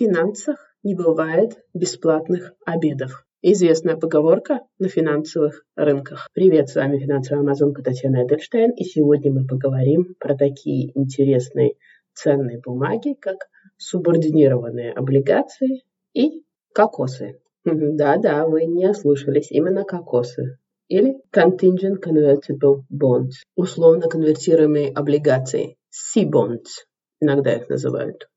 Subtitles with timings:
[0.00, 3.26] финансах не бывает бесплатных обедов.
[3.42, 6.26] Известная поговорка на финансовых рынках.
[6.32, 11.74] Привет, с вами финансовая амазонка Татьяна Эдельштейн, и сегодня мы поговорим про такие интересные
[12.14, 13.36] ценные бумаги, как
[13.76, 15.82] субординированные облигации
[16.14, 17.38] и кокосы.
[17.66, 20.56] Да-да, вы не ослышались, именно кокосы.
[20.88, 26.86] Или contingent convertible bonds, условно конвертируемые облигации, C-bonds,
[27.20, 28.29] иногда их называют.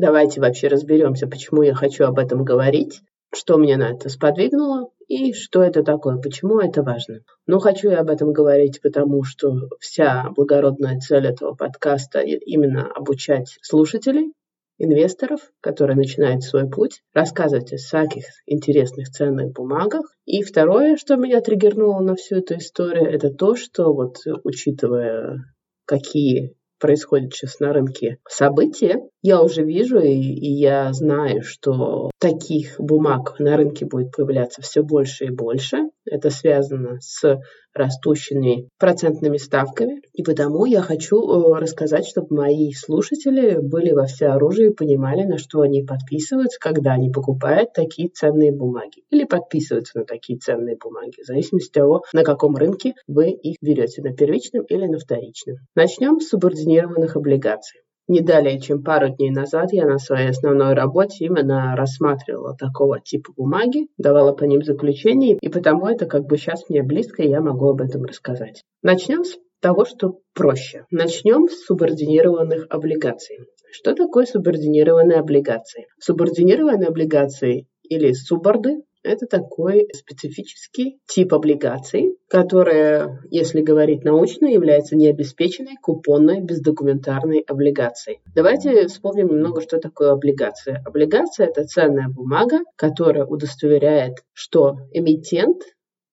[0.00, 3.02] Давайте вообще разберемся, почему я хочу об этом говорить,
[3.34, 7.20] что меня на это сподвигнуло и что это такое, почему это важно.
[7.46, 13.58] Но хочу я об этом говорить, потому что вся благородная цель этого подкаста именно обучать
[13.60, 14.32] слушателей,
[14.78, 20.06] инвесторов, которые начинают свой путь, рассказывать о всяких интересных ценных бумагах.
[20.24, 25.44] И второе, что меня триггернуло на всю эту историю, это то, что вот учитывая
[25.84, 32.80] какие происходит сейчас на рынке события, я уже вижу и, и я знаю, что таких
[32.80, 35.90] бумаг на рынке будет появляться все больше и больше.
[36.10, 37.40] Это связано с
[37.72, 40.02] растущими процентными ставками.
[40.12, 45.38] И потому я хочу э, рассказать, чтобы мои слушатели были во всеоружии и понимали, на
[45.38, 49.02] что они подписываются, когда они покупают такие ценные бумаги.
[49.10, 53.56] Или подписываются на такие ценные бумаги, в зависимости от того, на каком рынке вы их
[53.62, 55.58] берете, на первичном или на вторичном.
[55.74, 57.80] Начнем с субординированных облигаций.
[58.10, 63.32] Не далее, чем пару дней назад я на своей основной работе именно рассматривала такого типа
[63.36, 67.40] бумаги, давала по ним заключение, и потому это как бы сейчас мне близко, и я
[67.40, 68.64] могу об этом рассказать.
[68.82, 70.86] Начнем с того, что проще.
[70.90, 73.38] Начнем с субординированных облигаций.
[73.70, 75.86] Что такое субординированные облигации?
[76.00, 85.76] Субординированные облигации или суборды это такой специфический тип облигаций, которая, если говорить научно, является необеспеченной
[85.80, 88.20] купонной бездокументарной облигацией.
[88.34, 90.82] Давайте вспомним немного, что такое облигация.
[90.86, 95.62] Облигация– это ценная бумага, которая удостоверяет, что эмитент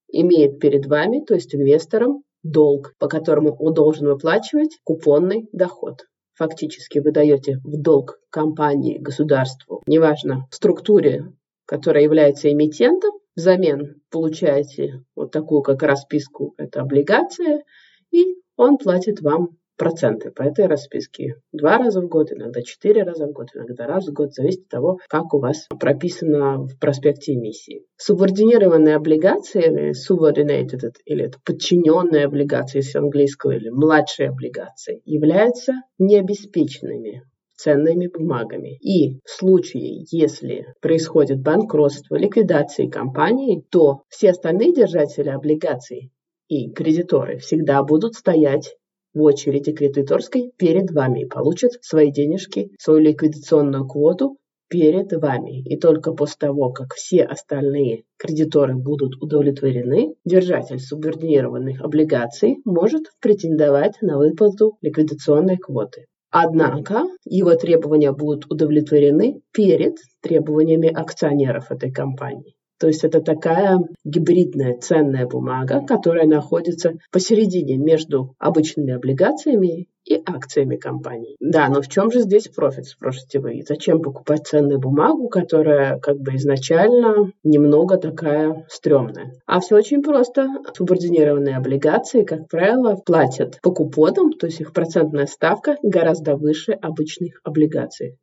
[0.10, 6.06] имеет перед вами, то есть инвестором, долг, по которому он должен выплачивать купонный доход
[6.38, 11.34] фактически вы даете в долг компании, государству, неважно, в структуре
[11.68, 17.64] которая является эмитентом, взамен получаете вот такую как расписку, это облигация,
[18.12, 21.36] и он платит вам проценты по этой расписке.
[21.52, 24.70] Два раза в год, иногда четыре раза в год, иногда раз в год, зависит от
[24.70, 27.86] того, как у вас прописано в проспекте эмиссии.
[27.96, 37.24] Субординированные облигации, или subordinated, или это подчиненные облигации с английского, или младшие облигации, являются необеспеченными
[37.58, 38.78] ценными бумагами.
[38.82, 46.12] И в случае, если происходит банкротство, ликвидация компании, то все остальные держатели облигаций
[46.48, 48.76] и кредиторы всегда будут стоять
[49.14, 54.38] в очереди кредиторской перед вами и получат свои денежки, свою ликвидационную квоту
[54.70, 55.64] перед вами.
[55.64, 63.96] И только после того, как все остальные кредиторы будут удовлетворены, держатель субординированных облигаций может претендовать
[64.02, 66.06] на выплату ликвидационной квоты.
[66.40, 72.54] Однако его требования будут удовлетворены перед требованиями акционеров этой компании.
[72.80, 80.78] То есть это такая гибридная ценная бумага, которая находится посередине между обычными облигациями и акциями
[80.78, 81.36] компании.
[81.40, 83.62] Да, но в чем же здесь профит, спросите вы?
[83.68, 89.34] Зачем покупать ценную бумагу, которая как бы изначально немного такая стрёмная?
[89.46, 90.48] А все очень просто.
[90.76, 97.42] Субординированные облигации, как правило, платят по купонам, то есть их процентная ставка гораздо выше обычных
[97.44, 98.18] облигаций.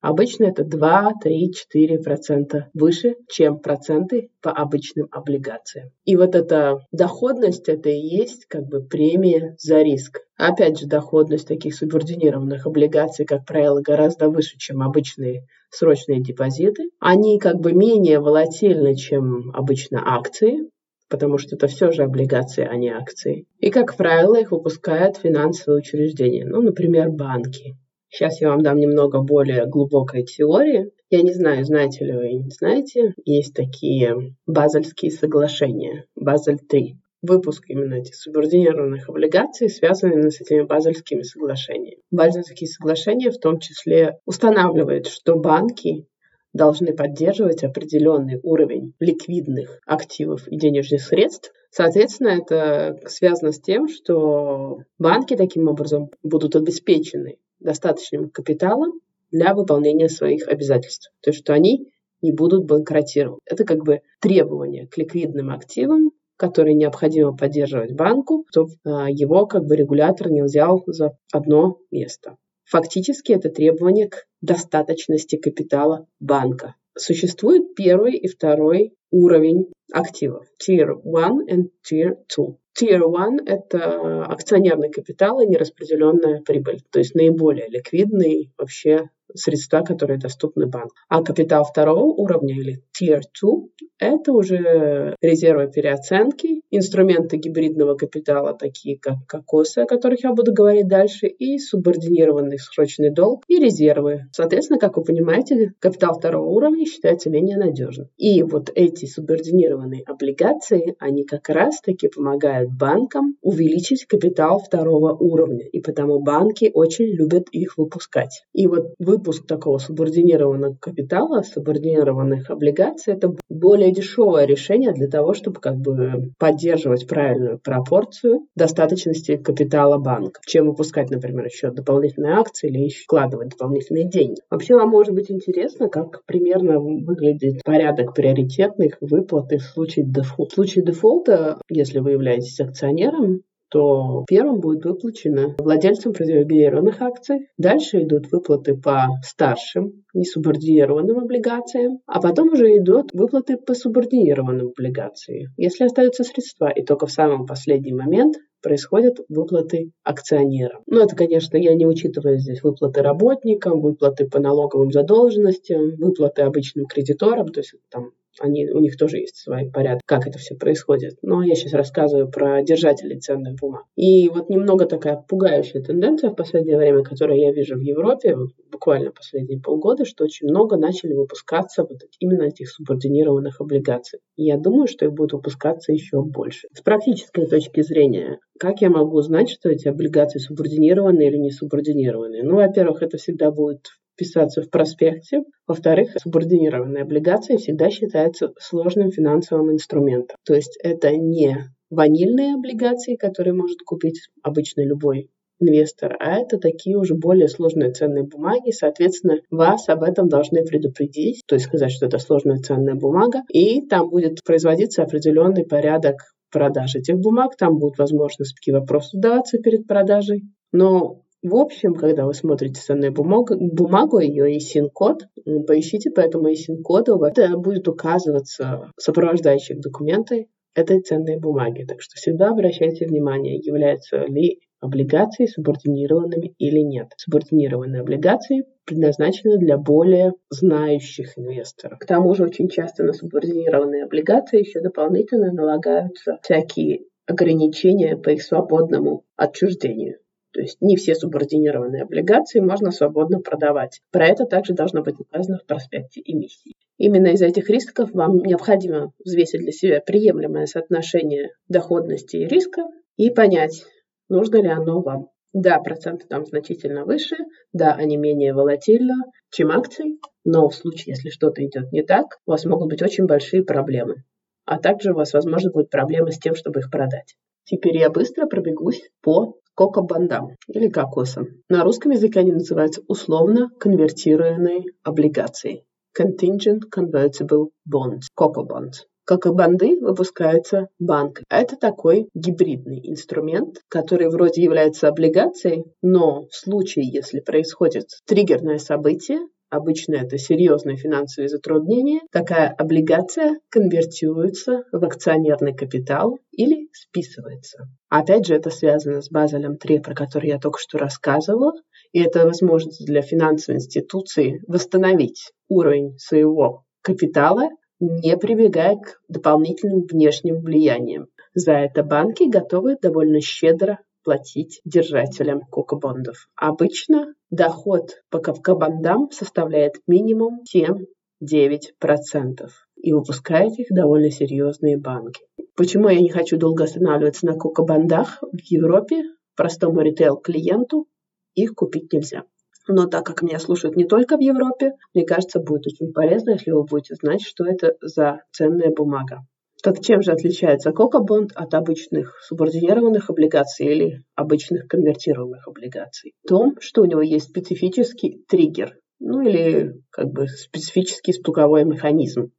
[0.00, 5.90] Обычно это 2, 3, 4 процента выше, чем проценты по обычным облигациям.
[6.04, 10.20] И вот эта доходность, это и есть как бы премия за риск.
[10.36, 16.90] Опять же, доходность таких субординированных облигаций, как правило, гораздо выше, чем обычные срочные депозиты.
[17.00, 20.70] Они как бы менее волатильны, чем обычно акции,
[21.08, 23.46] потому что это все же облигации, а не акции.
[23.58, 27.76] И, как правило, их выпускают финансовые учреждения, ну, например, банки.
[28.10, 30.90] Сейчас я вам дам немного более глубокой теории.
[31.10, 36.96] Я не знаю, знаете ли вы, не знаете, есть такие базальские соглашения, Базель 3.
[37.20, 41.98] Выпуск именно этих субординированных облигаций связан с этими базальскими соглашениями.
[42.10, 46.06] Базальские соглашения в том числе устанавливают, что банки
[46.54, 51.52] должны поддерживать определенный уровень ликвидных активов и денежных средств.
[51.70, 59.00] Соответственно, это связано с тем, что банки таким образом будут обеспечены достаточным капиталом
[59.30, 61.10] для выполнения своих обязательств.
[61.20, 61.90] То есть, что они
[62.22, 63.40] не будут банкротировать.
[63.44, 69.64] Это как бы требование к ликвидным активам, которые необходимо поддерживать банку, чтобы а, его как
[69.64, 72.36] бы регулятор не взял за одно место.
[72.64, 76.74] Фактически это требование к достаточности капитала банка.
[76.96, 80.46] Существует первый и второй уровень активов.
[80.62, 82.46] Tier 1 и Tier 2.
[82.78, 90.18] Tier 1– это акционерный капитал и нераспределенная прибыль, то есть наиболее ликвидный вообще средства, которые
[90.18, 90.94] доступны банку.
[91.08, 93.52] А капитал второго уровня или Tier 2–
[93.98, 100.88] это уже резервы переоценки, инструменты гибридного капитала, такие как кокосы, о которых я буду говорить
[100.88, 104.22] дальше, и субординированный срочный долг и резервы.
[104.32, 108.08] Соответственно, как вы понимаете, капитал второго уровня считается менее надежным.
[108.16, 115.66] И вот эти субординированные облигации, они как раз-таки помогают банкам увеличить капитал второго уровня.
[115.70, 118.44] И потому банки очень любят их выпускать.
[118.52, 125.34] И вот вы выпуск такого субординированного капитала, субординированных облигаций, это более дешевое решение для того,
[125.34, 132.68] чтобы как бы поддерживать правильную пропорцию достаточности капитала банка, чем выпускать, например, еще дополнительные акции
[132.68, 134.40] или еще вкладывать дополнительные деньги.
[134.50, 140.50] Вообще вам может быть интересно, как примерно выглядит порядок приоритетных выплат в случае дефолта.
[140.50, 147.48] В случае дефолта, если вы являетесь акционером, то первым будет выплачено владельцам привилегированных акций.
[147.58, 155.52] Дальше идут выплаты по старшим несубординированным облигациям, а потом уже идут выплаты по субординированным облигациям,
[155.56, 156.70] если остаются средства.
[156.70, 160.82] И только в самый последний момент происходят выплаты акционерам.
[160.86, 166.86] Ну, это, конечно, я не учитываю здесь выплаты работникам, выплаты по налоговым задолженностям, выплаты обычным
[166.86, 171.18] кредиторам, то есть там они, у них тоже есть свой порядок, как это все происходит.
[171.22, 173.84] Но я сейчас рассказываю про держателей ценных бумаг.
[173.96, 178.50] И вот немного такая пугающая тенденция в последнее время, которую я вижу в Европе, вот
[178.70, 184.20] буквально последние полгода, что очень много начали выпускаться вот именно этих субординированных облигаций.
[184.36, 186.68] И я думаю, что их будет выпускаться еще больше.
[186.72, 192.42] С практической точки зрения, как я могу знать, что эти облигации субординированные или не субординированные?
[192.42, 193.88] Ну, во-первых, это всегда будет
[194.18, 195.42] вписаться в проспекте.
[195.66, 200.36] Во-вторых, субординированные облигации всегда считаются сложным финансовым инструментом.
[200.44, 201.56] То есть это не
[201.88, 205.30] ванильные облигации, которые может купить обычно любой
[205.60, 208.70] инвестор, а это такие уже более сложные ценные бумаги.
[208.70, 213.86] Соответственно, вас об этом должны предупредить, то есть сказать, что это сложная ценная бумага, и
[213.86, 216.16] там будет производиться определенный порядок
[216.50, 220.42] продажи этих бумаг, там будут возможности такие вопросы задаваться перед продажей.
[220.72, 225.28] Но в общем, когда вы смотрите ценную бумагу, бумагу ее син-код,
[225.66, 231.84] поищите по этому син-коду, это будет указываться сопровождающих документы этой ценной бумаги.
[231.84, 237.08] Так что всегда обращайте внимание, являются ли облигации субординированными или нет.
[237.16, 241.98] Субординированные облигации предназначены для более знающих инвесторов.
[241.98, 248.42] К тому же очень часто на субординированные облигации еще дополнительно налагаются всякие ограничения по их
[248.42, 250.18] свободному отчуждению.
[250.52, 254.00] То есть не все субординированные облигации можно свободно продавать.
[254.10, 256.74] Про это также должно быть указано в проспекте эмиссии.
[256.96, 262.82] Именно из этих рисков вам необходимо взвесить для себя приемлемое соотношение доходности и риска
[263.16, 263.84] и понять,
[264.28, 265.28] нужно ли оно вам.
[265.52, 267.36] Да, проценты там значительно выше,
[267.72, 269.14] да, они менее волатильны,
[269.50, 273.26] чем акции, но в случае, если что-то идет не так, у вас могут быть очень
[273.26, 274.24] большие проблемы.
[274.66, 277.36] А также у вас, возможно, будут проблемы с тем, чтобы их продать.
[277.64, 281.46] Теперь я быстро пробегусь по кокобандам или кокосам.
[281.68, 285.84] На русском языке они называются условно конвертируемые облигации.
[286.18, 288.96] Contingent Convertible Bonds.
[289.24, 291.44] Кокобанды выпускаются банком.
[291.48, 299.38] Это такой гибридный инструмент, который вроде является облигацией, но в случае, если происходит триггерное событие,
[299.70, 307.88] обычно это серьезные финансовые затруднения, такая облигация конвертируется в акционерный капитал или списывается.
[308.08, 311.72] Опять же, это связано с Базелем 3, про который я только что рассказывала,
[312.12, 317.68] и это возможность для финансовой институции восстановить уровень своего капитала,
[318.00, 321.26] не прибегая к дополнительным внешним влияниям.
[321.54, 323.98] За это банки готовы довольно щедро
[324.28, 326.50] платить держателям кокобондов.
[326.54, 332.68] Обычно доход по кокобондам составляет минимум 7-9%.
[332.96, 335.40] И выпускают их довольно серьезные банки.
[335.74, 339.22] Почему я не хочу долго останавливаться на кокобондах в Европе?
[339.56, 341.06] Простому ритейл-клиенту
[341.54, 342.42] их купить нельзя.
[342.86, 346.72] Но так как меня слушают не только в Европе, мне кажется, будет очень полезно, если
[346.72, 349.46] вы будете знать, что это за ценная бумага.
[349.82, 356.34] Так чем же отличается кокобонд от обычных субординированных облигаций или обычных конвертируемых облигаций?
[356.44, 362.50] В том, что у него есть специфический триггер, ну или как бы специфический спусковой механизм,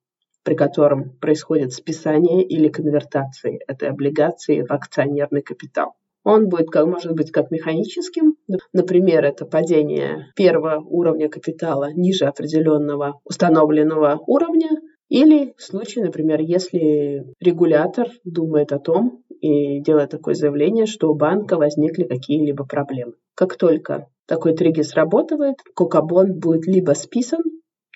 [0.43, 5.93] при котором происходит списание или конвертация этой облигации в акционерный капитал.
[6.23, 8.35] Он будет, как, может быть, как механическим.
[8.73, 14.69] Например, это падение первого уровня капитала ниже определенного установленного уровня.
[15.09, 21.15] Или в случае, например, если регулятор думает о том и делает такое заявление, что у
[21.15, 23.13] банка возникли какие-либо проблемы.
[23.35, 27.41] Как только такой триггер сработает, Кокабон будет либо списан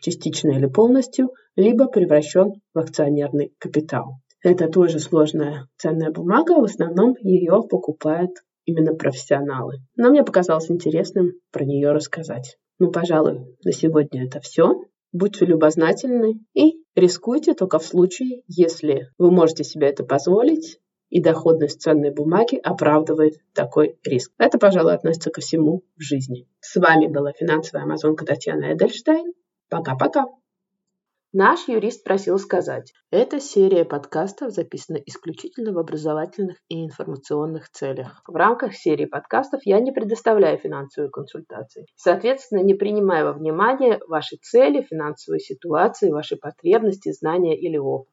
[0.02, 4.16] частично или полностью, либо превращен в акционерный капитал.
[4.44, 8.32] Это тоже сложная ценная бумага, в основном ее покупают
[8.66, 9.78] именно профессионалы.
[9.96, 12.58] Но мне показалось интересным про нее рассказать.
[12.80, 14.82] Ну, пожалуй, на сегодня это все.
[15.14, 20.80] Будьте любознательны и рискуйте только в случае, если вы можете себе это позволить,
[21.10, 24.32] и доходность ценной бумаги оправдывает такой риск.
[24.40, 26.48] Это, пожалуй, относится ко всему в жизни.
[26.60, 29.34] С вами была финансовая амазонка Татьяна Эдельштейн.
[29.70, 30.26] Пока-пока.
[31.36, 38.22] Наш юрист просил сказать, эта серия подкастов записана исключительно в образовательных и информационных целях.
[38.28, 41.88] В рамках серии подкастов я не предоставляю финансовые консультации.
[41.96, 48.13] Соответственно, не принимая во внимание ваши цели, финансовые ситуации, ваши потребности, знания или опыт.